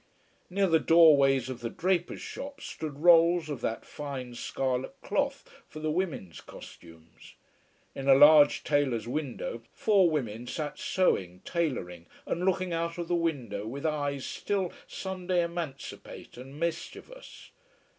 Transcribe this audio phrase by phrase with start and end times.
[0.49, 5.79] Near the doorways of the drapers' shops stood rolls of that fine scarlet cloth, for
[5.79, 7.35] the women's costumes.
[7.93, 13.13] In a large tailor's window four women sat sewing, tailoring, and looking out of the
[13.15, 17.51] window with eyes still Sunday emancipate and mischievous.